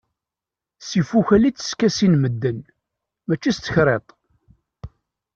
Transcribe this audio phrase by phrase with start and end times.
[0.87, 2.59] S ifukal i tteskasin medden,
[3.27, 4.07] mačči s tekriṭ...